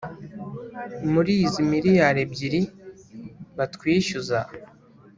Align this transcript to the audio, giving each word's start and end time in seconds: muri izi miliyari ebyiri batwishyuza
muri 1.11 1.33
izi 1.45 1.61
miliyari 1.71 2.19
ebyiri 2.25 2.61
batwishyuza 3.57 4.39